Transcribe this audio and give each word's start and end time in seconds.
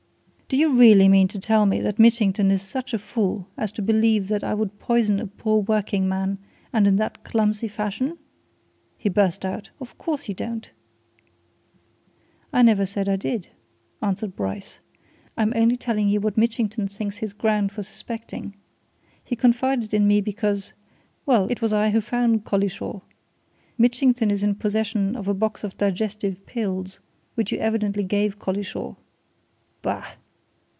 "Do 0.53 0.57
you 0.57 0.77
really 0.77 1.07
mean 1.07 1.29
to 1.29 1.39
tell 1.39 1.65
me 1.65 1.79
that 1.79 1.97
Mitchington 1.97 2.51
is 2.51 2.61
such 2.61 2.93
a 2.93 2.99
fool 2.99 3.47
as 3.55 3.71
to 3.71 3.81
believe 3.81 4.27
that 4.27 4.43
I 4.43 4.53
would 4.53 4.79
poison 4.79 5.21
a 5.21 5.27
poor 5.27 5.61
working 5.61 6.09
man 6.09 6.39
and 6.73 6.85
in 6.87 6.97
that 6.97 7.23
clumsy 7.23 7.69
fashion?" 7.69 8.17
he 8.97 9.07
burst 9.07 9.45
out. 9.45 9.69
"Of 9.79 9.97
course 9.97 10.27
you 10.27 10.35
don't." 10.35 10.69
"I 12.51 12.63
never 12.63 12.85
said 12.85 13.07
I 13.07 13.15
did," 13.15 13.47
answered 14.01 14.35
Bryce. 14.35 14.79
"I'm 15.37 15.53
only 15.55 15.77
telling 15.77 16.09
you 16.09 16.19
what 16.19 16.35
Mitchington 16.37 16.89
thinks 16.89 17.19
his 17.19 17.31
grounds 17.31 17.73
for 17.73 17.81
suspecting. 17.81 18.53
He 19.23 19.37
confided 19.37 19.93
in 19.93 20.05
me 20.05 20.19
because 20.19 20.73
well, 21.25 21.47
it 21.49 21.61
was 21.61 21.71
I 21.71 21.91
who 21.91 22.01
found 22.01 22.43
Collishaw. 22.43 22.99
Mitchington 23.77 24.29
is 24.29 24.43
in 24.43 24.55
possession 24.55 25.15
of 25.15 25.29
a 25.29 25.33
box 25.33 25.63
of 25.63 25.77
digestive 25.77 26.45
pills 26.45 26.99
which 27.35 27.53
you 27.53 27.57
evidently 27.59 28.03
gave 28.03 28.37
Collishaw." 28.37 28.95
"Bah!" 29.81 30.15